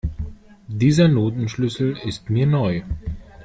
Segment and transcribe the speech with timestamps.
[0.67, 2.81] Dieser Notenschlüssel ist mir neu.